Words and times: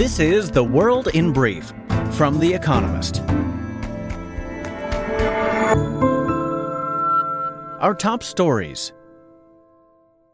This 0.00 0.18
is 0.18 0.50
The 0.50 0.64
World 0.64 1.08
in 1.08 1.30
Brief 1.30 1.74
from 2.12 2.38
The 2.38 2.54
Economist. 2.54 3.20
Our 7.82 7.94
top 7.94 8.22
stories. 8.22 8.94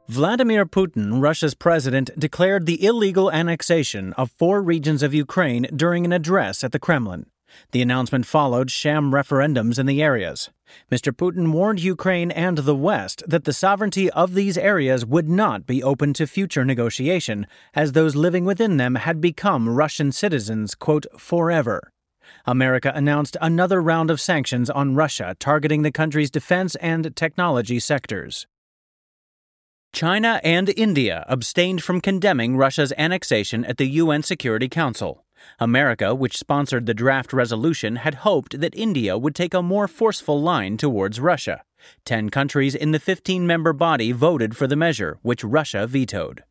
Vladimir 0.07 0.67
Putin, 0.67 1.21
Russia's 1.21 1.55
president, 1.55 2.10
declared 2.17 2.67
the 2.67 2.85
illegal 2.85 3.29
annexation 3.33 4.13
of 4.13 4.31
four 4.38 4.63
regions 4.63 5.03
of 5.03 5.13
Ukraine 5.13 5.67
during 5.74 6.04
an 6.04 6.12
address 6.12 6.62
at 6.62 6.71
the 6.71 6.78
Kremlin. 6.78 7.26
The 7.72 7.83
announcement 7.83 8.24
followed 8.24 8.71
sham 8.71 9.10
referendums 9.10 9.80
in 9.80 9.87
the 9.87 10.01
areas. 10.01 10.48
Mr. 10.90 11.12
Putin 11.12 11.53
warned 11.53 11.80
Ukraine 11.80 12.30
and 12.30 12.58
the 12.58 12.74
West 12.74 13.22
that 13.26 13.44
the 13.44 13.53
sovereignty 13.53 14.10
of 14.10 14.35
these 14.35 14.56
areas 14.56 15.04
would 15.04 15.28
not 15.28 15.66
be 15.66 15.83
open 15.83 16.12
to 16.15 16.27
future 16.27 16.65
negotiation, 16.65 17.46
as 17.74 17.93
those 17.93 18.16
living 18.16 18.45
within 18.45 18.77
them 18.77 18.95
had 18.95 19.21
become 19.21 19.69
Russian 19.69 20.12
citizens, 20.12 20.74
quote, 20.74 21.07
forever. 21.19 21.93
America 22.45 22.93
announced 22.95 23.37
another 23.41 23.80
round 23.83 24.10
of 24.10 24.21
sanctions 24.21 24.71
on 24.71 24.95
Russia 24.95 25.37
targeting 25.38 25.83
the 25.83 25.93
country's 25.93 26.30
defense 26.30 26.74
and 26.77 27.15
technology 27.16 27.79
sectors. 27.79 28.46
China 29.93 30.41
and 30.45 30.69
India 30.77 31.24
abstained 31.29 31.83
from 31.83 32.01
condemning 32.01 32.57
Russia's 32.57 32.93
annexation 32.98 33.65
at 33.65 33.79
the 33.79 33.87
UN 33.87 34.23
Security 34.23 34.69
Council. 34.69 35.26
America, 35.59 36.15
which 36.15 36.39
sponsored 36.39 36.87
the 36.87 36.95
draft 36.95 37.33
resolution, 37.33 37.97
had 37.97 38.17
hoped 38.17 38.61
that 38.61 38.75
India 38.75 39.17
would 39.17 39.35
take 39.35 39.55
a 39.55 39.63
more 39.63 39.89
forceful 39.89 40.41
line 40.41 40.77
towards 40.77 41.21
Russia. 41.21 41.63
Ten 42.05 42.31
countries 42.31 42.75
in 42.75 42.93
the 42.93 42.99
15 42.99 43.47
member 43.47 43.73
body 43.73 44.13
voted 44.13 44.57
for 44.57 44.67
the 44.67 44.77
measure, 44.77 45.19
which 45.23 45.45
Russia 45.45 45.87
vetoed. 45.87 46.45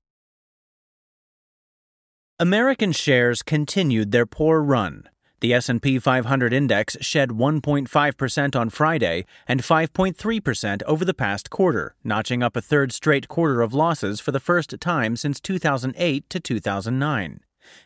American 2.39 2.91
shares 2.91 3.41
continued 3.41 4.11
their 4.11 4.25
poor 4.25 4.61
run. 4.61 5.07
The 5.41 5.53
S&P 5.53 5.99
500 5.99 6.53
index 6.53 6.97
shed 7.01 7.29
1.5% 7.29 8.55
on 8.55 8.69
Friday 8.69 9.25
and 9.47 9.61
5.3% 9.61 10.83
over 10.83 11.05
the 11.05 11.13
past 11.13 11.49
quarter, 11.49 11.95
notching 12.03 12.41
up 12.41 12.55
a 12.55 12.61
third 12.61 12.91
straight 12.91 13.27
quarter 13.27 13.61
of 13.61 13.73
losses 13.73 14.19
for 14.19 14.31
the 14.31 14.39
first 14.39 14.73
time 14.79 15.15
since 15.15 15.39
2008 15.39 16.29
to 16.29 16.39
2009. 16.39 17.41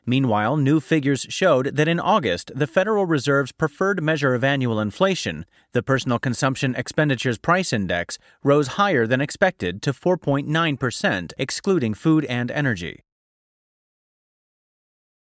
Meanwhile, 0.05 0.57
new 0.57 0.79
figures 0.79 1.25
showed 1.29 1.75
that 1.75 1.87
in 1.87 1.99
August, 1.99 2.51
the 2.55 2.67
Federal 2.67 3.05
Reserve's 3.05 3.51
preferred 3.51 4.01
measure 4.01 4.33
of 4.33 4.43
annual 4.43 4.79
inflation, 4.79 5.45
the 5.71 5.83
Personal 5.83 6.19
Consumption 6.19 6.75
Expenditures 6.75 7.37
Price 7.37 7.71
Index, 7.73 8.17
rose 8.43 8.79
higher 8.79 9.05
than 9.05 9.21
expected 9.21 9.81
to 9.81 9.93
4.9%, 9.93 11.33
excluding 11.37 11.93
food 11.93 12.25
and 12.25 12.51
energy. 12.51 13.03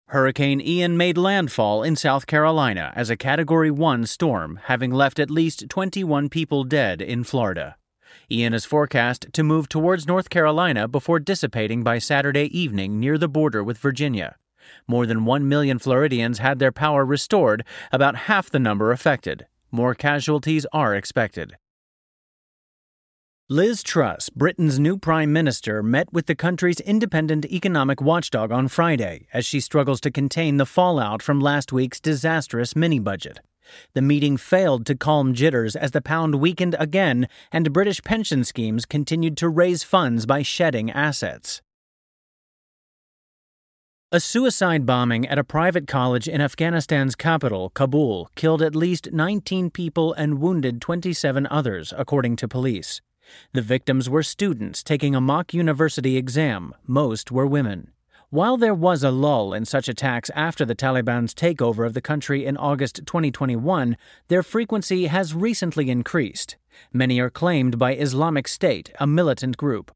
Hurricane 0.08 0.62
Ian 0.62 0.96
made 0.96 1.18
landfall 1.18 1.82
in 1.82 1.96
South 1.96 2.28
Carolina 2.28 2.94
as 2.96 3.10
a 3.10 3.18
Category 3.18 3.72
1 3.72 4.06
storm, 4.06 4.60
having 4.66 4.92
left 4.92 5.18
at 5.18 5.32
least 5.32 5.70
21 5.70 6.30
people 6.30 6.64
dead 6.64 7.02
in 7.02 7.24
Florida. 7.24 7.78
Ian 8.32 8.54
is 8.54 8.66
forecast 8.66 9.28
to 9.34 9.44
move 9.44 9.68
towards 9.68 10.08
North 10.08 10.30
Carolina 10.30 10.88
before 10.88 11.20
dissipating 11.20 11.84
by 11.84 12.00
Saturday 12.00 12.46
evening 12.58 13.00
near 13.00 13.18
the 13.18 13.28
border 13.28 13.64
with 13.64 13.78
Virginia. 13.78 14.38
More 14.88 15.06
than 15.06 15.26
1 15.26 15.48
million 15.48 15.78
Floridians 15.78 16.40
had 16.40 16.60
their 16.60 16.72
power 16.72 17.06
restored, 17.06 17.66
about 17.92 18.16
half 18.16 18.50
the 18.50 18.60
number 18.60 18.92
affected. 18.92 19.46
More 19.72 19.94
casualties 19.94 20.66
are 20.72 20.96
expected. 20.96 21.58
Liz 23.50 23.84
Truss, 23.84 24.30
Britain's 24.30 24.80
new 24.80 24.98
Prime 24.98 25.34
Minister, 25.34 25.84
met 25.84 26.12
with 26.14 26.28
the 26.28 26.36
country's 26.36 26.80
independent 26.80 27.46
economic 27.46 28.02
watchdog 28.02 28.54
on 28.54 28.70
Friday 28.70 29.28
as 29.34 29.46
she 29.46 29.60
struggles 29.60 30.00
to 30.02 30.12
contain 30.12 30.56
the 30.58 30.66
fallout 30.66 31.22
from 31.22 31.42
last 31.42 31.74
week's 31.74 32.00
disastrous 32.00 32.74
mini 32.74 33.00
budget. 33.00 33.42
The 33.94 34.02
meeting 34.02 34.38
failed 34.38 34.86
to 34.88 34.96
calm 34.96 35.34
jitters 35.34 35.76
as 35.76 35.92
the 35.92 36.02
pound 36.02 36.36
weakened 36.36 36.76
again 36.80 37.28
and 37.52 37.74
British 37.74 38.02
pension 38.04 38.44
schemes 38.44 38.86
continued 38.86 39.38
to 39.38 39.50
raise 39.50 39.84
funds 39.84 40.26
by 40.26 40.42
shedding 40.42 40.92
assets. 40.92 41.62
A 44.12 44.20
suicide 44.20 44.86
bombing 44.86 45.28
at 45.28 45.40
a 45.40 45.44
private 45.44 45.88
college 45.88 46.28
in 46.28 46.40
Afghanistan's 46.40 47.16
capital, 47.16 47.72
Kabul, 47.72 48.30
killed 48.36 48.62
at 48.62 48.76
least 48.76 49.12
19 49.12 49.72
people 49.72 50.14
and 50.14 50.40
wounded 50.40 50.80
27 50.82 51.48
others, 51.50 51.92
according 51.98 52.36
to 52.36 52.48
police. 52.48 53.02
The 53.54 53.64
victims 53.64 54.12
were 54.12 54.22
students 54.22 54.84
taking 54.84 55.16
a 55.16 55.22
mock 55.22 55.52
university 55.52 56.16
exam. 56.16 56.76
Most 56.86 57.32
were 57.32 57.48
women. 57.48 57.93
While 58.34 58.58
there 58.58 58.74
was 58.74 59.04
a 59.04 59.12
lull 59.12 59.54
in 59.54 59.64
such 59.64 59.88
attacks 59.88 60.32
after 60.34 60.66
the 60.66 60.74
Taliban's 60.74 61.36
takeover 61.36 61.86
of 61.86 61.94
the 61.94 62.02
country 62.02 62.48
in 62.48 62.58
August 62.58 63.02
2021, 63.06 63.96
their 64.28 64.42
frequency 64.42 65.06
has 65.06 65.36
recently 65.36 65.92
increased. 65.92 66.58
Many 66.92 67.20
are 67.20 67.30
claimed 67.30 67.78
by 67.78 67.94
Islamic 67.94 68.48
State, 68.48 68.92
a 69.00 69.06
militant 69.06 69.56
group. 69.56 69.92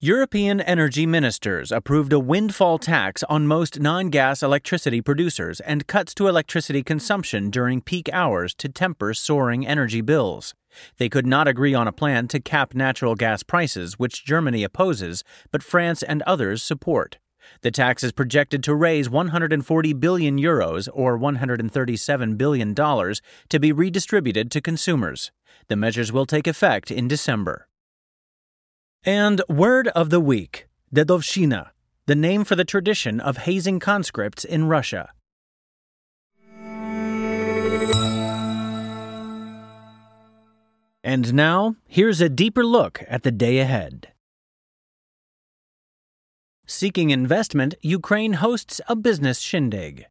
European 0.00 0.60
energy 0.60 1.06
ministers 1.06 1.72
approved 1.72 2.12
a 2.12 2.20
windfall 2.20 2.78
tax 2.78 3.24
on 3.24 3.48
most 3.48 3.80
non 3.80 4.10
gas 4.10 4.44
electricity 4.44 5.02
producers 5.02 5.58
and 5.58 5.88
cuts 5.88 6.14
to 6.14 6.28
electricity 6.28 6.84
consumption 6.84 7.50
during 7.50 7.80
peak 7.80 8.08
hours 8.12 8.54
to 8.54 8.68
temper 8.68 9.12
soaring 9.12 9.66
energy 9.66 10.00
bills. 10.00 10.54
They 10.98 11.08
could 11.08 11.26
not 11.26 11.48
agree 11.48 11.74
on 11.74 11.88
a 11.88 11.92
plan 11.92 12.28
to 12.28 12.38
cap 12.38 12.76
natural 12.76 13.16
gas 13.16 13.42
prices, 13.42 13.98
which 13.98 14.24
Germany 14.24 14.62
opposes, 14.62 15.24
but 15.50 15.64
France 15.64 16.04
and 16.04 16.22
others 16.22 16.62
support. 16.62 17.18
The 17.62 17.72
tax 17.72 18.04
is 18.04 18.12
projected 18.12 18.62
to 18.62 18.76
raise 18.76 19.10
140 19.10 19.92
billion 19.94 20.38
euros 20.38 20.88
or 20.92 21.16
137 21.16 22.36
billion 22.36 22.72
dollars 22.72 23.20
to 23.48 23.58
be 23.58 23.72
redistributed 23.72 24.52
to 24.52 24.60
consumers. 24.60 25.32
The 25.66 25.74
measures 25.74 26.12
will 26.12 26.24
take 26.24 26.46
effect 26.46 26.92
in 26.92 27.08
December. 27.08 27.66
And 29.04 29.42
word 29.48 29.88
of 29.88 30.10
the 30.10 30.20
week, 30.20 30.66
Dedovshchina, 30.92 31.70
the 32.06 32.16
name 32.16 32.44
for 32.44 32.56
the 32.56 32.64
tradition 32.64 33.20
of 33.20 33.38
hazing 33.38 33.78
conscripts 33.78 34.44
in 34.44 34.66
Russia. 34.66 35.10
And 41.04 41.32
now, 41.32 41.76
here's 41.86 42.20
a 42.20 42.28
deeper 42.28 42.64
look 42.64 43.02
at 43.08 43.22
the 43.22 43.30
day 43.30 43.60
ahead. 43.60 44.08
Seeking 46.66 47.10
investment, 47.10 47.74
Ukraine 47.80 48.34
hosts 48.34 48.80
a 48.88 48.96
business 48.96 49.38
shindig. 49.38 50.06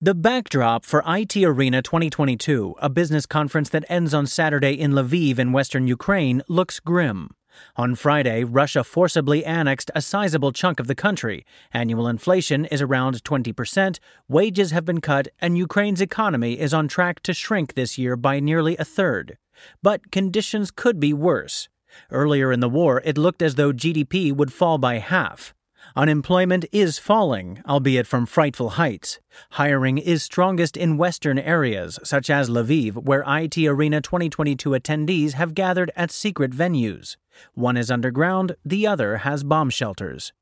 The 0.00 0.14
backdrop 0.14 0.84
for 0.84 1.02
IT 1.06 1.36
Arena 1.36 1.82
2022, 1.82 2.76
a 2.78 2.88
business 2.88 3.26
conference 3.26 3.68
that 3.70 3.84
ends 3.88 4.14
on 4.14 4.26
Saturday 4.26 4.72
in 4.72 4.92
Lviv 4.92 5.38
in 5.38 5.52
western 5.52 5.86
Ukraine, 5.88 6.42
looks 6.48 6.80
grim. 6.80 7.30
On 7.76 7.94
Friday, 7.94 8.44
Russia 8.44 8.84
forcibly 8.84 9.44
annexed 9.44 9.90
a 9.94 10.02
sizable 10.02 10.52
chunk 10.52 10.80
of 10.80 10.86
the 10.86 10.94
country. 10.94 11.44
Annual 11.72 12.08
inflation 12.08 12.64
is 12.66 12.82
around 12.82 13.22
20%, 13.24 13.98
wages 14.28 14.70
have 14.70 14.84
been 14.84 15.00
cut, 15.00 15.28
and 15.40 15.58
Ukraine's 15.58 16.00
economy 16.00 16.58
is 16.58 16.74
on 16.74 16.88
track 16.88 17.20
to 17.24 17.34
shrink 17.34 17.74
this 17.74 17.98
year 17.98 18.16
by 18.16 18.40
nearly 18.40 18.76
a 18.76 18.84
third. 18.84 19.38
But 19.82 20.10
conditions 20.10 20.70
could 20.70 21.00
be 21.00 21.12
worse. 21.12 21.68
Earlier 22.10 22.52
in 22.52 22.60
the 22.60 22.68
war, 22.68 23.02
it 23.04 23.16
looked 23.16 23.42
as 23.42 23.54
though 23.54 23.72
GDP 23.72 24.32
would 24.32 24.52
fall 24.52 24.78
by 24.78 24.98
half. 24.98 25.54
Unemployment 25.94 26.64
is 26.72 26.98
falling, 26.98 27.62
albeit 27.68 28.06
from 28.06 28.26
frightful 28.26 28.70
heights. 28.70 29.20
Hiring 29.52 29.98
is 29.98 30.22
strongest 30.22 30.76
in 30.76 30.98
western 30.98 31.38
areas, 31.38 31.98
such 32.02 32.28
as 32.28 32.50
Lviv, 32.50 33.04
where 33.04 33.24
IT 33.26 33.56
Arena 33.58 34.00
2022 34.00 34.70
attendees 34.70 35.32
have 35.32 35.54
gathered 35.54 35.92
at 35.96 36.10
secret 36.10 36.50
venues. 36.50 37.16
One 37.54 37.76
is 37.76 37.90
underground, 37.90 38.56
the 38.64 38.86
other 38.86 39.18
has 39.18 39.44
bomb 39.44 39.70
shelters. 39.70 40.32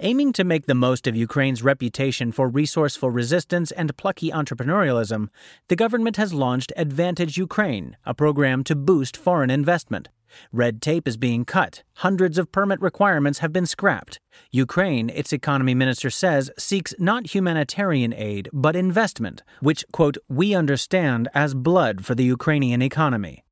Aiming 0.00 0.32
to 0.34 0.44
make 0.44 0.66
the 0.66 0.74
most 0.74 1.06
of 1.06 1.16
Ukraine's 1.16 1.62
reputation 1.62 2.32
for 2.32 2.48
resourceful 2.48 3.10
resistance 3.10 3.70
and 3.70 3.96
plucky 3.96 4.30
entrepreneurialism, 4.30 5.28
the 5.68 5.76
government 5.76 6.16
has 6.16 6.34
launched 6.34 6.72
Advantage 6.76 7.36
Ukraine, 7.36 7.96
a 8.04 8.14
program 8.14 8.64
to 8.64 8.74
boost 8.74 9.16
foreign 9.16 9.50
investment. 9.50 10.08
Red 10.52 10.80
tape 10.80 11.08
is 11.08 11.16
being 11.16 11.44
cut. 11.44 11.82
Hundreds 11.96 12.38
of 12.38 12.52
permit 12.52 12.80
requirements 12.80 13.40
have 13.40 13.52
been 13.52 13.66
scrapped. 13.66 14.20
Ukraine, 14.50 15.10
its 15.10 15.32
economy 15.32 15.74
minister 15.74 16.08
says, 16.08 16.50
seeks 16.56 16.94
not 16.98 17.34
humanitarian 17.34 18.14
aid, 18.14 18.48
but 18.52 18.76
investment, 18.76 19.42
which, 19.60 19.84
quote, 19.92 20.16
we 20.28 20.54
understand 20.54 21.28
as 21.34 21.54
blood 21.54 22.04
for 22.04 22.14
the 22.14 22.24
Ukrainian 22.24 22.80
economy. 22.82 23.44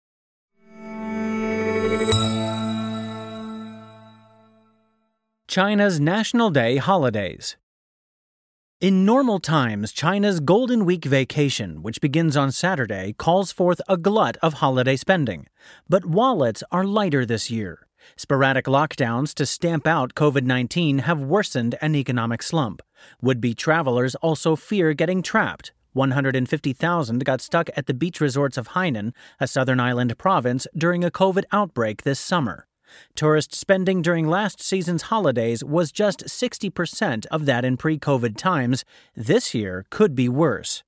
China's 5.49 5.99
National 5.99 6.50
Day 6.50 6.77
holidays. 6.77 7.56
In 8.83 9.06
normal 9.06 9.41
times, 9.41 9.93
China's 9.93 10.41
Golden 10.41 10.85
Week 10.85 11.06
vacation, 11.06 11.81
which 11.81 12.03
begins 12.03 12.37
on 12.37 12.53
Saturday, 12.53 13.15
calls 13.17 13.50
forth 13.50 13.81
a 13.89 13.97
glut 13.97 14.37
of 14.43 14.61
holiday 14.61 14.95
spending. 14.95 15.47
But 15.89 16.05
wallets 16.05 16.62
are 16.71 16.85
lighter 16.85 17.25
this 17.25 17.50
year. 17.50 17.87
Sporadic 18.15 18.67
lockdowns 18.67 19.33
to 19.37 19.47
stamp 19.47 19.87
out 19.87 20.12
COVID 20.12 20.45
19 20.45 20.99
have 20.99 21.23
worsened 21.23 21.77
an 21.81 21.94
economic 21.94 22.43
slump. 22.43 22.83
Would 23.23 23.41
be 23.41 23.55
travelers 23.55 24.15
also 24.17 24.55
fear 24.55 24.93
getting 24.93 25.23
trapped. 25.23 25.73
150,000 25.94 27.25
got 27.25 27.41
stuck 27.41 27.71
at 27.75 27.87
the 27.87 27.94
beach 27.94 28.21
resorts 28.21 28.59
of 28.59 28.69
Hainan, 28.69 29.15
a 29.41 29.47
southern 29.47 29.81
island 29.81 30.19
province, 30.19 30.67
during 30.77 31.03
a 31.03 31.11
COVID 31.11 31.44
outbreak 31.53 32.03
this 32.03 32.21
summer. 32.21 32.68
Tourist 33.14 33.55
spending 33.55 34.02
during 34.02 34.29
last 34.29 34.62
season's 34.62 35.02
holidays 35.02 35.64
was 35.64 35.93
just 35.93 36.25
60% 36.26 37.26
of 37.26 37.46
that 37.46 37.64
in 37.64 37.76
pre 37.76 37.99
COVID 37.99 38.37
times. 38.37 38.85
This 39.14 39.55
year 39.55 39.87
could 39.90 40.14
be 40.14 40.29
worse. 40.29 40.82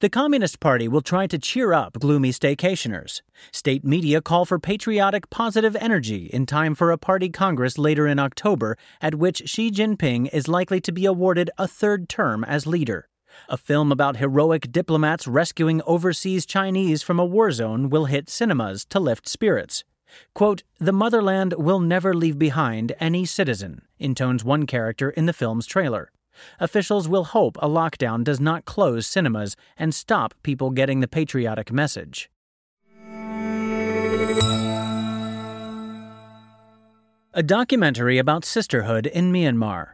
The 0.00 0.08
Communist 0.08 0.60
Party 0.60 0.88
will 0.88 1.00
try 1.00 1.26
to 1.26 1.38
cheer 1.38 1.72
up 1.72 1.98
gloomy 1.98 2.30
staycationers. 2.30 3.22
State 3.52 3.84
media 3.84 4.20
call 4.20 4.44
for 4.44 4.58
patriotic, 4.58 5.30
positive 5.30 5.76
energy 5.76 6.26
in 6.26 6.46
time 6.46 6.74
for 6.74 6.90
a 6.90 6.98
party 6.98 7.28
congress 7.28 7.78
later 7.78 8.06
in 8.06 8.18
October, 8.18 8.76
at 9.00 9.16
which 9.16 9.48
Xi 9.48 9.70
Jinping 9.70 10.28
is 10.32 10.48
likely 10.48 10.80
to 10.80 10.92
be 10.92 11.06
awarded 11.06 11.50
a 11.58 11.66
third 11.68 12.08
term 12.08 12.44
as 12.44 12.66
leader. 12.66 13.08
A 13.48 13.56
film 13.56 13.90
about 13.90 14.18
heroic 14.18 14.70
diplomats 14.70 15.26
rescuing 15.26 15.82
overseas 15.86 16.46
Chinese 16.46 17.02
from 17.02 17.18
a 17.18 17.24
war 17.24 17.50
zone 17.50 17.90
will 17.90 18.04
hit 18.04 18.30
cinemas 18.30 18.84
to 18.86 19.00
lift 19.00 19.28
spirits. 19.28 19.84
Quote, 20.34 20.62
The 20.78 20.92
motherland 20.92 21.54
will 21.56 21.80
never 21.80 22.14
leave 22.14 22.38
behind 22.38 22.94
any 23.00 23.24
citizen, 23.24 23.82
intones 23.98 24.44
one 24.44 24.66
character 24.66 25.10
in 25.10 25.26
the 25.26 25.32
film's 25.32 25.66
trailer. 25.66 26.10
Officials 26.58 27.08
will 27.08 27.24
hope 27.24 27.56
a 27.58 27.68
lockdown 27.68 28.24
does 28.24 28.40
not 28.40 28.64
close 28.64 29.06
cinemas 29.06 29.56
and 29.76 29.94
stop 29.94 30.34
people 30.42 30.70
getting 30.70 31.00
the 31.00 31.08
patriotic 31.08 31.72
message. 31.72 32.30
A 37.36 37.42
documentary 37.42 38.18
about 38.18 38.44
sisterhood 38.44 39.06
in 39.06 39.32
Myanmar. 39.32 39.93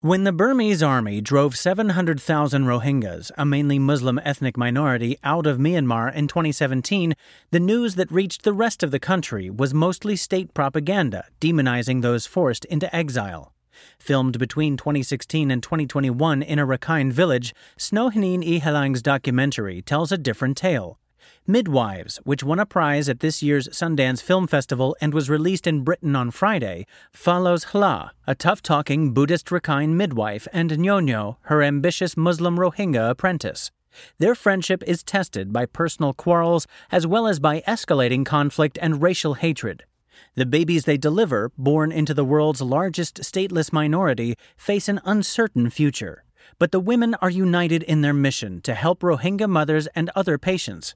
When 0.00 0.22
the 0.22 0.30
Burmese 0.30 0.80
army 0.80 1.20
drove 1.20 1.56
700,000 1.56 2.64
Rohingyas, 2.66 3.32
a 3.36 3.44
mainly 3.44 3.80
Muslim 3.80 4.20
ethnic 4.22 4.56
minority, 4.56 5.18
out 5.24 5.44
of 5.44 5.58
Myanmar 5.58 6.14
in 6.14 6.28
2017, 6.28 7.16
the 7.50 7.58
news 7.58 7.96
that 7.96 8.12
reached 8.12 8.44
the 8.44 8.52
rest 8.52 8.84
of 8.84 8.92
the 8.92 9.00
country 9.00 9.50
was 9.50 9.74
mostly 9.74 10.14
state 10.14 10.54
propaganda 10.54 11.24
demonizing 11.40 12.02
those 12.02 12.26
forced 12.26 12.64
into 12.66 12.94
exile. 12.94 13.52
Filmed 13.98 14.38
between 14.38 14.76
2016 14.76 15.50
and 15.50 15.64
2021 15.64 16.42
in 16.42 16.60
a 16.60 16.66
Rakhine 16.66 17.10
village, 17.10 17.52
Snohinin 17.76 18.46
Ihalang's 18.60 19.02
documentary 19.02 19.82
tells 19.82 20.12
a 20.12 20.16
different 20.16 20.56
tale. 20.56 21.00
Midwives, 21.46 22.18
which 22.24 22.44
won 22.44 22.58
a 22.58 22.66
prize 22.66 23.08
at 23.08 23.20
this 23.20 23.42
year's 23.42 23.68
Sundance 23.68 24.22
Film 24.22 24.46
Festival 24.46 24.94
and 25.00 25.14
was 25.14 25.30
released 25.30 25.66
in 25.66 25.82
Britain 25.82 26.14
on 26.14 26.30
Friday, 26.30 26.86
follows 27.10 27.66
Hla, 27.66 28.10
a 28.26 28.34
tough 28.34 28.60
talking 28.60 29.14
Buddhist 29.14 29.46
Rakhine 29.46 29.94
midwife, 29.94 30.46
and 30.52 30.70
Nyonyo, 30.70 31.36
her 31.42 31.62
ambitious 31.62 32.16
Muslim 32.16 32.58
Rohingya 32.58 33.08
apprentice. 33.08 33.70
Their 34.18 34.34
friendship 34.34 34.82
is 34.86 35.02
tested 35.02 35.52
by 35.52 35.64
personal 35.64 36.12
quarrels 36.12 36.66
as 36.90 37.06
well 37.06 37.26
as 37.26 37.40
by 37.40 37.62
escalating 37.62 38.26
conflict 38.26 38.78
and 38.82 39.02
racial 39.02 39.34
hatred. 39.34 39.84
The 40.34 40.46
babies 40.46 40.84
they 40.84 40.98
deliver, 40.98 41.50
born 41.56 41.90
into 41.90 42.14
the 42.14 42.24
world's 42.24 42.60
largest 42.60 43.22
stateless 43.22 43.72
minority, 43.72 44.36
face 44.56 44.88
an 44.88 45.00
uncertain 45.04 45.70
future. 45.70 46.24
But 46.58 46.72
the 46.72 46.80
women 46.80 47.14
are 47.16 47.30
united 47.30 47.82
in 47.82 48.02
their 48.02 48.14
mission 48.14 48.60
to 48.62 48.74
help 48.74 49.00
Rohingya 49.00 49.48
mothers 49.48 49.86
and 49.88 50.10
other 50.14 50.38
patients. 50.38 50.94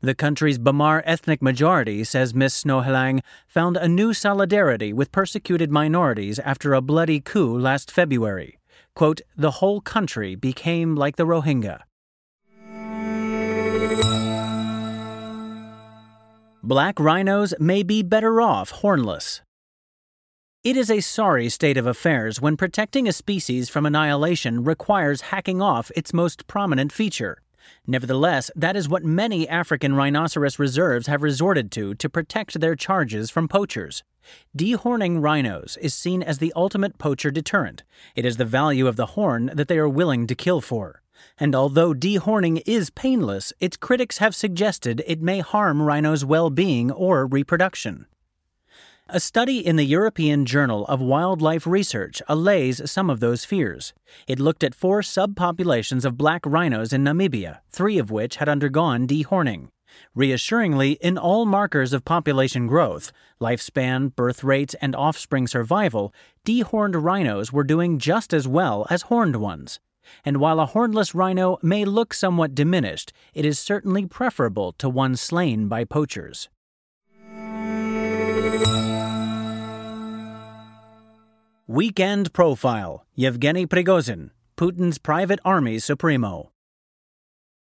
The 0.00 0.14
country's 0.14 0.58
Bamar 0.58 1.02
ethnic 1.04 1.42
majority, 1.42 2.04
says 2.04 2.34
Ms. 2.34 2.64
Snohilang, 2.64 3.20
found 3.46 3.76
a 3.76 3.88
new 3.88 4.12
solidarity 4.12 4.92
with 4.92 5.12
persecuted 5.12 5.70
minorities 5.70 6.38
after 6.38 6.74
a 6.74 6.80
bloody 6.80 7.20
coup 7.20 7.58
last 7.58 7.90
February. 7.90 8.58
Quote, 8.94 9.20
the 9.36 9.52
whole 9.52 9.80
country 9.80 10.34
became 10.34 10.96
like 10.96 11.16
the 11.16 11.26
Rohingya. 11.26 11.80
Black 16.64 17.00
rhinos 17.00 17.54
may 17.58 17.82
be 17.82 18.02
better 18.02 18.40
off 18.40 18.70
hornless. 18.70 19.40
It 20.62 20.76
is 20.76 20.92
a 20.92 21.00
sorry 21.00 21.48
state 21.48 21.76
of 21.76 21.88
affairs 21.88 22.40
when 22.40 22.56
protecting 22.56 23.08
a 23.08 23.12
species 23.12 23.68
from 23.68 23.84
annihilation 23.84 24.62
requires 24.62 25.32
hacking 25.32 25.60
off 25.60 25.90
its 25.96 26.14
most 26.14 26.46
prominent 26.46 26.92
feature. 26.92 27.42
Nevertheless, 27.86 28.50
that 28.56 28.76
is 28.76 28.88
what 28.88 29.04
many 29.04 29.48
African 29.48 29.94
rhinoceros 29.94 30.58
reserves 30.58 31.06
have 31.06 31.22
resorted 31.22 31.70
to 31.72 31.94
to 31.94 32.08
protect 32.08 32.60
their 32.60 32.76
charges 32.76 33.30
from 33.30 33.48
poachers. 33.48 34.02
Dehorning 34.56 35.22
rhinos 35.22 35.76
is 35.80 35.94
seen 35.94 36.22
as 36.22 36.38
the 36.38 36.52
ultimate 36.54 36.98
poacher 36.98 37.30
deterrent. 37.30 37.82
It 38.14 38.24
is 38.24 38.36
the 38.36 38.44
value 38.44 38.86
of 38.86 38.96
the 38.96 39.06
horn 39.06 39.50
that 39.54 39.68
they 39.68 39.78
are 39.78 39.88
willing 39.88 40.26
to 40.26 40.34
kill 40.34 40.60
for 40.60 41.02
and 41.38 41.54
although 41.54 41.94
dehorning 41.94 42.62
is 42.66 42.90
painless, 42.90 43.52
its 43.60 43.76
critics 43.76 44.18
have 44.18 44.34
suggested 44.34 45.02
it 45.06 45.22
may 45.22 45.40
harm 45.40 45.82
rhinos' 45.82 46.24
well 46.24 46.50
being 46.50 46.90
or 46.90 47.26
reproduction. 47.26 48.06
A 49.08 49.20
study 49.20 49.58
in 49.58 49.76
the 49.76 49.84
European 49.84 50.46
Journal 50.46 50.86
of 50.86 51.00
Wildlife 51.00 51.66
Research 51.66 52.22
allays 52.28 52.90
some 52.90 53.10
of 53.10 53.20
those 53.20 53.44
fears. 53.44 53.92
It 54.26 54.40
looked 54.40 54.64
at 54.64 54.74
four 54.74 55.02
subpopulations 55.02 56.04
of 56.04 56.16
black 56.16 56.46
rhinos 56.46 56.92
in 56.92 57.04
Namibia, 57.04 57.58
three 57.70 57.98
of 57.98 58.10
which 58.10 58.36
had 58.36 58.48
undergone 58.48 59.06
dehorning. 59.06 59.68
Reassuringly, 60.14 60.92
in 61.02 61.18
all 61.18 61.44
markers 61.44 61.92
of 61.92 62.04
population 62.04 62.66
growth, 62.66 63.12
lifespan, 63.40 64.14
birth 64.16 64.42
rates, 64.42 64.74
and 64.80 64.96
offspring 64.96 65.46
survival, 65.46 66.14
dehorned 66.46 67.02
rhinos 67.02 67.52
were 67.52 67.64
doing 67.64 67.98
just 67.98 68.32
as 68.32 68.48
well 68.48 68.86
as 68.88 69.02
horned 69.02 69.36
ones 69.36 69.78
and 70.24 70.38
while 70.38 70.60
a 70.60 70.66
hornless 70.66 71.14
rhino 71.14 71.58
may 71.62 71.84
look 71.84 72.12
somewhat 72.12 72.54
diminished, 72.54 73.12
it 73.34 73.44
is 73.44 73.58
certainly 73.58 74.06
preferable 74.06 74.72
to 74.72 74.88
one 74.88 75.16
slain 75.16 75.68
by 75.68 75.84
poachers. 75.84 76.48
Weekend 81.72 82.34
Profile 82.34 83.06
Yevgeny 83.14 83.66
Prigozhin, 83.66 84.28
Putin's 84.58 84.98
private 84.98 85.40
army 85.42 85.78
supremo. 85.78 86.52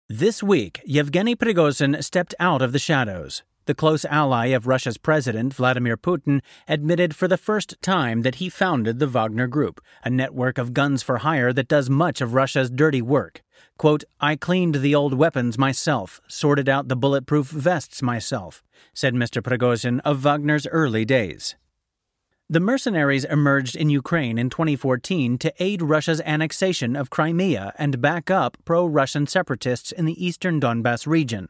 This 0.07 0.41
week, 0.41 0.81
Yevgeny 0.83 1.35
Prigozhin 1.35 2.03
stepped 2.03 2.33
out 2.39 2.63
of 2.63 2.71
the 2.71 2.79
shadows. 2.79 3.43
The 3.65 3.75
close 3.75 4.05
ally 4.05 4.47
of 4.47 4.65
Russia's 4.65 4.97
president, 4.97 5.53
Vladimir 5.53 5.95
Putin, 5.95 6.41
admitted 6.67 7.15
for 7.15 7.27
the 7.27 7.37
first 7.37 7.79
time 7.83 8.23
that 8.23 8.41
he 8.41 8.49
founded 8.49 8.97
the 8.97 9.05
Wagner 9.05 9.45
Group, 9.45 9.79
a 10.03 10.09
network 10.09 10.57
of 10.57 10.73
guns 10.73 11.03
for 11.03 11.19
hire 11.19 11.53
that 11.53 11.67
does 11.67 11.87
much 11.87 12.19
of 12.19 12.33
Russia's 12.33 12.71
dirty 12.71 13.03
work. 13.03 13.43
Quote, 13.77 14.03
I 14.19 14.35
cleaned 14.35 14.81
the 14.81 14.95
old 14.95 15.13
weapons 15.13 15.59
myself, 15.59 16.19
sorted 16.27 16.67
out 16.67 16.87
the 16.87 16.95
bulletproof 16.95 17.49
vests 17.49 18.01
myself, 18.01 18.63
said 18.91 19.13
Mr. 19.13 19.43
Prigozhin 19.43 19.99
of 19.99 20.17
Wagner's 20.23 20.65
early 20.65 21.05
days. 21.05 21.55
The 22.51 22.59
mercenaries 22.59 23.25
emerged 23.25 23.75
in 23.75 23.91
Ukraine 23.91 24.39
in 24.39 24.49
2014 24.49 25.37
to 25.37 25.53
aid 25.59 25.83
Russia's 25.83 26.19
annexation 26.21 26.95
of 26.95 27.11
Crimea 27.11 27.73
and 27.77 28.01
back 28.01 28.31
up 28.31 28.57
pro 28.65 28.87
Russian 28.87 29.27
separatists 29.27 29.91
in 29.91 30.05
the 30.05 30.25
eastern 30.25 30.59
Donbass 30.59 31.05
region. 31.05 31.49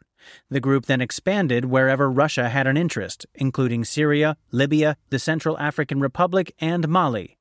The 0.50 0.60
group 0.60 0.88
then 0.88 1.00
expanded 1.00 1.64
wherever 1.64 2.12
Russia 2.12 2.50
had 2.50 2.68
an 2.68 2.76
interest, 2.76 3.26
including 3.34 3.86
Syria, 3.86 4.36
Libya, 4.52 4.98
the 5.10 5.20
Central 5.20 5.58
African 5.58 6.02
Republic, 6.02 6.54
and 6.60 6.90
Mali. 6.90 7.38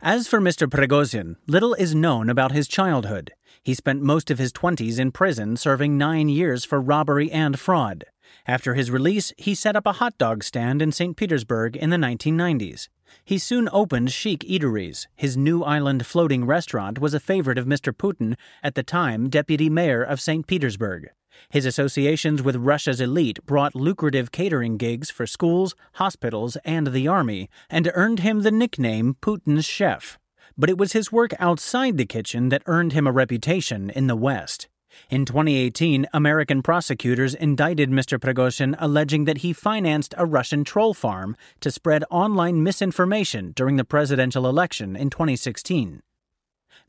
As 0.00 0.28
for 0.28 0.40
Mr. 0.40 0.68
Prigozhin, 0.68 1.34
little 1.48 1.74
is 1.74 1.96
known 1.96 2.30
about 2.30 2.52
his 2.52 2.68
childhood. 2.68 3.32
He 3.60 3.74
spent 3.74 4.02
most 4.02 4.30
of 4.30 4.38
his 4.38 4.52
20s 4.52 5.00
in 5.00 5.10
prison, 5.10 5.56
serving 5.56 5.98
nine 5.98 6.28
years 6.28 6.64
for 6.64 6.80
robbery 6.80 7.28
and 7.32 7.58
fraud. 7.58 8.04
After 8.46 8.74
his 8.74 8.90
release, 8.90 9.32
he 9.36 9.54
set 9.54 9.76
up 9.76 9.86
a 9.86 9.94
hot 9.94 10.16
dog 10.18 10.42
stand 10.42 10.80
in 10.80 10.92
St. 10.92 11.16
Petersburg 11.16 11.76
in 11.76 11.90
the 11.90 11.96
1990s. 11.96 12.88
He 13.24 13.38
soon 13.38 13.68
opened 13.72 14.12
chic 14.12 14.40
eateries. 14.40 15.06
His 15.16 15.36
new 15.36 15.62
island 15.62 16.06
floating 16.06 16.44
restaurant 16.44 16.98
was 16.98 17.14
a 17.14 17.20
favorite 17.20 17.58
of 17.58 17.66
Mr. 17.66 17.92
Putin, 17.92 18.36
at 18.62 18.74
the 18.74 18.82
time 18.82 19.28
deputy 19.28 19.70
mayor 19.70 20.02
of 20.02 20.20
St. 20.20 20.46
Petersburg. 20.46 21.08
His 21.50 21.66
associations 21.66 22.42
with 22.42 22.56
Russia's 22.56 23.00
elite 23.00 23.44
brought 23.46 23.74
lucrative 23.74 24.32
catering 24.32 24.76
gigs 24.76 25.10
for 25.10 25.26
schools, 25.26 25.74
hospitals, 25.94 26.56
and 26.64 26.88
the 26.88 27.08
army, 27.08 27.48
and 27.70 27.90
earned 27.94 28.20
him 28.20 28.42
the 28.42 28.50
nickname 28.50 29.16
Putin's 29.20 29.64
Chef. 29.64 30.18
But 30.56 30.70
it 30.70 30.78
was 30.78 30.92
his 30.92 31.12
work 31.12 31.32
outside 31.38 31.96
the 31.96 32.06
kitchen 32.06 32.48
that 32.48 32.62
earned 32.66 32.92
him 32.92 33.06
a 33.06 33.12
reputation 33.12 33.90
in 33.90 34.08
the 34.08 34.16
West. 34.16 34.68
In 35.10 35.24
2018, 35.24 36.06
American 36.12 36.62
prosecutors 36.62 37.34
indicted 37.34 37.90
Mr. 37.90 38.18
Prigozhin 38.18 38.76
alleging 38.78 39.24
that 39.24 39.38
he 39.38 39.52
financed 39.52 40.14
a 40.16 40.26
Russian 40.26 40.64
troll 40.64 40.94
farm 40.94 41.36
to 41.60 41.70
spread 41.70 42.04
online 42.10 42.62
misinformation 42.62 43.52
during 43.52 43.76
the 43.76 43.84
presidential 43.84 44.48
election 44.48 44.96
in 44.96 45.10
2016. 45.10 46.00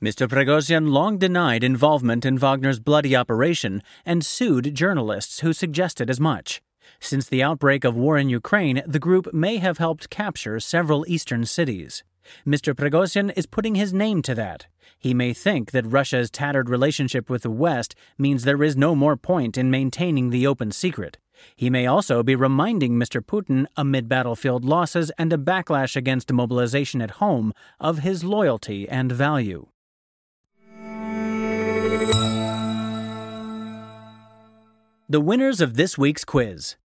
Mr. 0.02 0.30
Prigozhin 0.30 0.92
long 0.92 1.18
denied 1.18 1.64
involvement 1.64 2.26
in 2.26 2.38
Wagner's 2.38 2.80
bloody 2.80 3.16
operation 3.16 3.84
and 4.06 4.26
sued 4.26 4.74
journalists 4.74 5.42
who 5.42 5.52
suggested 5.52 6.10
as 6.10 6.20
much. 6.20 6.62
Since 7.00 7.28
the 7.28 7.44
outbreak 7.44 7.84
of 7.84 7.96
war 7.96 8.18
in 8.18 8.30
Ukraine, 8.30 8.82
the 8.88 9.00
group 9.00 9.34
may 9.34 9.58
have 9.58 9.78
helped 9.78 10.10
capture 10.10 10.60
several 10.60 11.06
eastern 11.08 11.46
cities. 11.46 12.04
Mr. 12.46 12.74
Prigozhin 12.74 13.32
is 13.36 13.46
putting 13.46 13.76
his 13.76 13.94
name 13.94 14.22
to 14.24 14.36
that. 14.36 14.68
He 14.98 15.14
may 15.14 15.34
think 15.34 15.72
that 15.72 15.86
Russia's 15.86 16.30
tattered 16.30 16.70
relationship 16.70 17.30
with 17.30 17.44
the 17.44 17.52
West 17.52 17.96
means 18.18 18.44
there 18.44 18.64
is 18.64 18.76
no 18.76 18.96
more 18.96 19.16
point 19.16 19.58
in 19.58 19.72
maintaining 19.72 20.30
the 20.30 20.46
open 20.46 20.72
secret. 20.72 21.18
He 21.56 21.70
may 21.70 21.86
also 21.86 22.22
be 22.22 22.36
reminding 22.36 22.94
Mr. 22.94 23.22
Putin, 23.22 23.66
amid 23.78 24.10
battlefield 24.10 24.66
losses 24.66 25.12
and 25.18 25.32
a 25.32 25.38
backlash 25.38 25.96
against 25.96 26.32
mobilization 26.32 27.02
at 27.02 27.12
home, 27.12 27.54
of 27.80 28.00
his 28.00 28.24
loyalty 28.24 28.88
and 28.90 29.12
value. 29.12 29.68
The 35.08 35.22
winners 35.22 35.60
of 35.60 35.76
this 35.76 35.98
week's 35.98 36.24
quiz. 36.24 36.76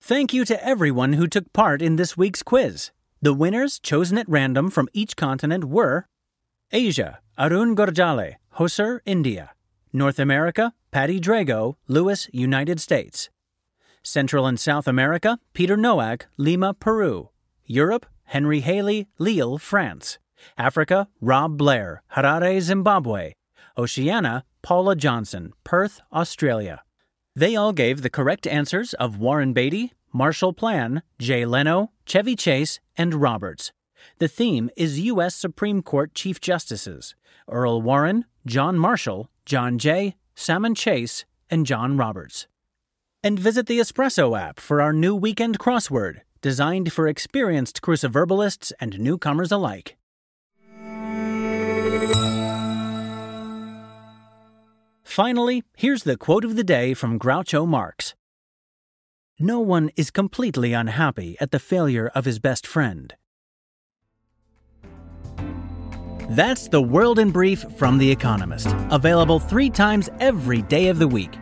Thank 0.00 0.32
you 0.32 0.44
to 0.44 0.64
everyone 0.64 1.14
who 1.14 1.26
took 1.26 1.52
part 1.52 1.82
in 1.82 1.96
this 1.96 2.16
week's 2.16 2.42
quiz. 2.42 2.90
The 3.22 3.34
winners, 3.34 3.78
chosen 3.78 4.16
at 4.16 4.28
random 4.30 4.70
from 4.70 4.88
each 4.94 5.14
continent, 5.14 5.64
were 5.64 6.06
Asia, 6.72 7.18
Arun 7.38 7.76
Gorjale, 7.76 8.36
Hosur, 8.56 9.00
India. 9.04 9.50
North 9.92 10.18
America, 10.18 10.72
Patty 10.90 11.20
Drago, 11.20 11.74
Lewis, 11.86 12.30
United 12.32 12.80
States. 12.80 13.28
Central 14.02 14.46
and 14.46 14.58
South 14.58 14.88
America, 14.88 15.38
Peter 15.52 15.76
Noack, 15.76 16.22
Lima, 16.38 16.72
Peru. 16.72 17.28
Europe, 17.66 18.06
Henry 18.24 18.60
Haley, 18.60 19.06
Lille, 19.18 19.58
France. 19.58 20.18
Africa, 20.56 21.08
Rob 21.20 21.58
Blair, 21.58 22.02
Harare, 22.14 22.58
Zimbabwe. 22.62 23.34
Oceania, 23.76 24.44
Paula 24.62 24.96
Johnson, 24.96 25.52
Perth, 25.62 26.00
Australia. 26.10 26.82
They 27.36 27.54
all 27.54 27.72
gave 27.72 28.00
the 28.00 28.10
correct 28.10 28.46
answers 28.46 28.94
of 28.94 29.18
Warren 29.18 29.52
Beatty, 29.52 29.92
Marshall 30.12 30.52
Plan, 30.52 31.02
Jay 31.18 31.44
Leno, 31.44 31.92
Chevy 32.04 32.34
Chase, 32.34 32.80
and 32.96 33.14
Roberts. 33.14 33.72
The 34.18 34.28
theme 34.28 34.70
is 34.76 35.00
U.S. 35.00 35.34
Supreme 35.34 35.82
Court 35.82 36.14
Chief 36.14 36.40
Justices 36.40 37.14
Earl 37.48 37.82
Warren, 37.82 38.24
John 38.46 38.78
Marshall, 38.78 39.30
John 39.44 39.78
Jay, 39.78 40.16
Salmon 40.34 40.74
Chase, 40.74 41.24
and 41.50 41.66
John 41.66 41.96
Roberts. 41.96 42.46
And 43.22 43.38
visit 43.38 43.66
the 43.66 43.78
Espresso 43.78 44.38
app 44.38 44.58
for 44.58 44.80
our 44.80 44.92
new 44.92 45.14
weekend 45.14 45.58
crossword, 45.58 46.20
designed 46.40 46.92
for 46.92 47.06
experienced 47.06 47.82
cruciverbalists 47.82 48.72
and 48.80 48.98
newcomers 48.98 49.52
alike. 49.52 49.96
Finally, 55.02 55.64
here's 55.76 56.04
the 56.04 56.16
quote 56.16 56.44
of 56.44 56.56
the 56.56 56.64
day 56.64 56.94
from 56.94 57.18
Groucho 57.18 57.66
Marx 57.66 58.14
No 59.40 59.58
one 59.60 59.90
is 59.96 60.10
completely 60.10 60.74
unhappy 60.74 61.36
at 61.40 61.50
the 61.50 61.58
failure 61.58 62.10
of 62.14 62.26
his 62.26 62.38
best 62.38 62.66
friend. 62.66 63.14
That's 66.28 66.68
the 66.68 66.82
World 66.82 67.18
in 67.18 67.30
Brief 67.30 67.64
from 67.76 67.98
The 67.98 68.10
Economist, 68.10 68.68
available 68.90 69.40
three 69.40 69.70
times 69.70 70.10
every 70.20 70.62
day 70.62 70.88
of 70.88 70.98
the 70.98 71.08
week. 71.08 71.32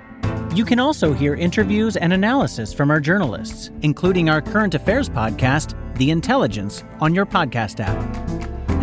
You 0.54 0.64
can 0.64 0.78
also 0.78 1.12
hear 1.12 1.34
interviews 1.34 1.96
and 1.96 2.12
analysis 2.12 2.72
from 2.72 2.90
our 2.90 3.00
journalists, 3.00 3.70
including 3.82 4.30
our 4.30 4.40
current 4.40 4.74
affairs 4.74 5.08
podcast, 5.10 5.74
The 5.98 6.10
Intelligence, 6.10 6.84
on 7.00 7.14
your 7.14 7.26
podcast 7.26 7.80
app. 7.80 8.30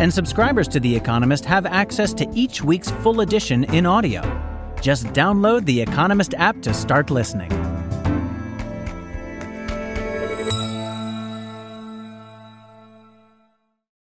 And 0.00 0.12
subscribers 0.12 0.68
to 0.68 0.78
The 0.78 0.94
Economist 0.94 1.44
have 1.46 1.66
access 1.66 2.12
to 2.14 2.28
each 2.34 2.62
week's 2.62 2.90
full 2.90 3.22
edition 3.22 3.64
in 3.64 3.86
audio 3.86 4.22
just 4.80 5.06
download 5.06 5.64
the 5.64 5.80
Economist 5.80 6.34
app 6.34 6.60
to 6.62 6.72
start 6.72 7.10
listening. 7.10 7.75